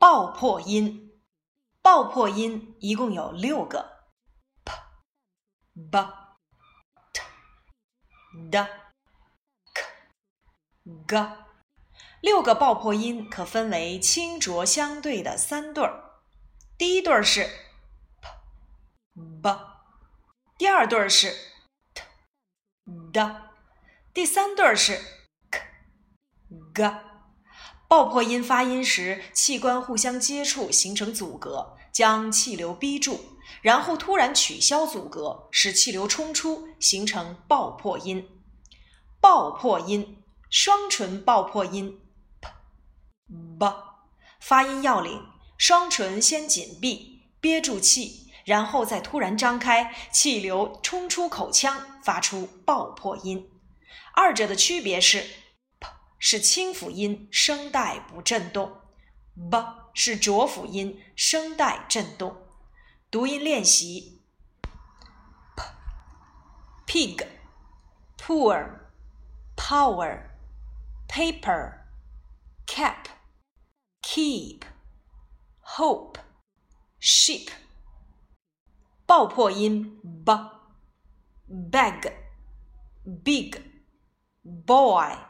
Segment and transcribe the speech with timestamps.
[0.00, 1.20] 爆破音，
[1.82, 4.06] 爆破音一共有六个。
[4.64, 4.72] ：p、
[5.90, 6.12] b、
[7.12, 7.22] t、
[8.50, 8.66] d、
[9.74, 9.84] k、
[11.06, 11.36] g。
[12.22, 16.22] 六个爆破音可分为清浊相对的三对儿。
[16.78, 17.44] 第一对儿是
[18.22, 19.60] p、b，
[20.56, 21.30] 第二对儿是
[21.92, 22.02] t、
[23.12, 23.36] d，
[24.14, 24.98] 第三对儿是
[25.50, 25.60] k、
[26.74, 27.09] g。
[27.90, 33.18] 爆破音发音时，器官互相接触形成阻隔，将气流逼住，
[33.62, 38.28] 然后突然取消阻隔，使气流冲出，形成爆破音。
[39.20, 41.98] 爆破音，双唇爆破音
[42.40, 42.48] p、
[43.58, 43.74] b。
[44.38, 45.24] 发音要领：
[45.58, 53.50] 双唇先紧闭，憋住气，然后再突然张开，气流冲出口腔，发出爆破音。
[54.14, 55.26] 二者的区别是。
[56.22, 58.82] 是清辅音，声带不振动
[59.34, 62.36] ；b 是浊辅音，声带振动。
[63.10, 64.20] 读音练习
[66.84, 67.26] ：p、pig、
[68.18, 68.80] poor、
[69.56, 70.26] power、
[71.08, 71.78] paper、
[72.66, 73.06] cap、
[74.02, 74.60] keep、
[75.64, 76.16] hope、
[77.00, 77.48] sheep。
[79.06, 80.32] 爆破音：b、
[81.48, 82.12] bag、
[83.24, 83.56] big、
[84.42, 85.29] boy。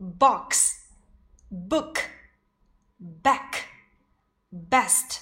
[0.00, 0.76] Box,
[1.50, 1.96] book,
[3.22, 3.64] back,
[4.50, 5.18] best,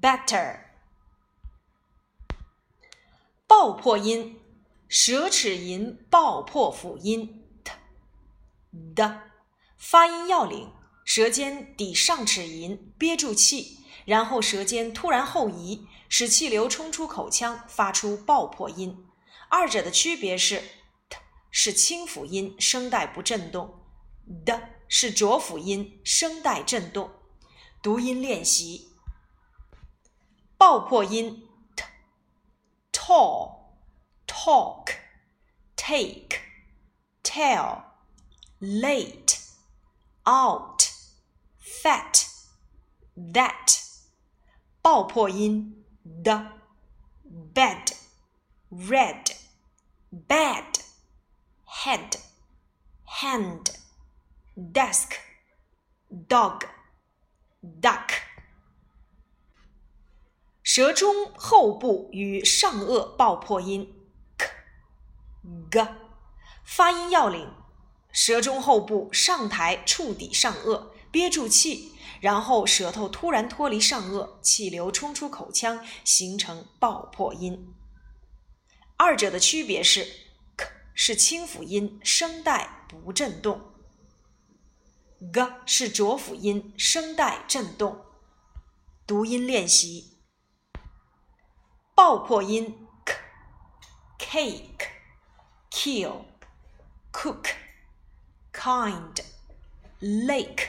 [0.00, 0.60] better。
[3.48, 4.40] 爆破音，
[4.86, 7.72] 舌齿龈爆破辅音 t、
[8.94, 9.20] d。
[9.76, 10.70] 发音要领：
[11.04, 19.04] 舌尖抵上齿龈，憋住气，然后舌尖突然后移，使气流冲出口腔，发出爆破音。
[19.48, 20.62] 二者的区别是。
[21.56, 23.86] 是清辅音，声带不振动
[24.44, 27.12] ；d 是浊辅音，声带振动。
[27.80, 28.88] 读音练习：
[30.58, 31.84] 爆破音 t、
[32.90, 33.66] tall、
[34.26, 34.96] talk、
[35.76, 36.40] take、
[37.22, 37.84] tell、
[38.58, 39.38] late、
[40.24, 40.82] out、
[41.62, 42.26] fat、
[43.14, 43.78] that。
[44.82, 45.84] 爆破音
[46.24, 46.32] d、
[47.54, 47.92] bed、
[48.72, 49.36] red、
[50.10, 50.83] bad。
[51.84, 52.16] Head,
[53.20, 53.66] hand,
[54.56, 55.10] desk,
[56.28, 56.62] dog,
[57.82, 58.08] duck。
[60.62, 63.94] 舌中后部与上颚爆破音
[64.38, 64.48] k、
[65.70, 65.86] g。
[66.64, 67.52] 发音要领：
[68.10, 77.74] 舌中后部上抬触底上颚，憋住气，然后舌头突然脱离上颚，气流冲出口腔，形成爆破音。
[78.96, 80.23] 二者的区别是。
[81.06, 83.74] 是清辅音，声带不振动
[85.34, 88.06] ；g 是浊辅音，声带振动。
[89.06, 90.16] 读音练习：
[91.94, 93.14] 爆破音 k、
[94.18, 94.88] cake、
[95.70, 96.24] kill、
[97.12, 97.50] cook、
[98.50, 99.22] kind、
[100.00, 100.68] lake、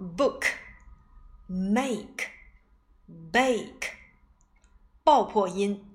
[0.00, 0.46] book、
[1.46, 2.26] make、
[3.06, 3.92] bake。
[5.04, 5.94] 爆破音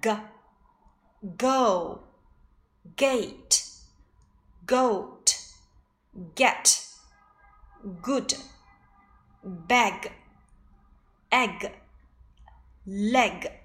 [0.00, 0.18] g、
[1.38, 2.11] go。
[2.96, 3.64] Gate,
[4.66, 5.36] goat,
[6.34, 6.84] get,
[8.02, 8.34] good,
[9.44, 10.12] bag,
[11.30, 11.72] egg,
[12.86, 13.61] leg.